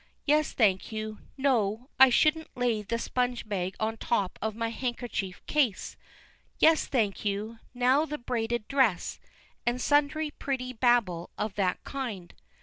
Yes; 0.25 0.53
thank 0.53 0.91
you 0.91 1.19
no, 1.37 1.89
I 1.99 2.09
shouldn't 2.09 2.57
lay 2.57 2.81
the 2.81 2.97
sponge 2.97 3.47
bag 3.47 3.75
on 3.79 3.93
the 3.93 3.97
top 3.97 4.39
of 4.41 4.55
my 4.55 4.69
handkerchief 4.69 5.45
case. 5.45 5.95
Yes; 6.57 6.87
thank 6.87 7.23
you 7.23 7.59
now 7.75 8.05
the 8.05 8.17
braided 8.17 8.67
dress;" 8.67 9.19
and 9.63 9.79
sundry 9.79 10.31
pretty 10.31 10.73
babble 10.73 11.29
of 11.37 11.53
that 11.53 11.83
kind. 11.83 12.33